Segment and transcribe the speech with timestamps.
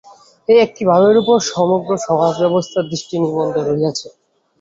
[0.49, 4.07] এই একটি ভাবের উপর সমগ্র সমাজ-ব্যবস্থার দৃষ্টি নিবদ্ধ রহিয়াছে।